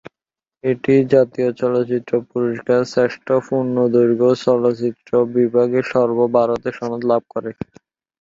এটি 0.63 0.93
জাতীয় 1.11 1.49
চলচ্চিত্র 1.59 2.13
পুরস্কারে 2.29 2.83
শ্রেষ্ঠ 2.91 3.27
পূর্ণদৈর্ঘ্য 3.47 4.29
চলচ্চিত্র 4.45 5.11
বিভাগে 5.35 5.81
সর্ব 5.91 6.17
ভারত 6.35 6.63
সনদ 6.77 7.01
লাভ 7.11 7.21
করে। 7.33 7.51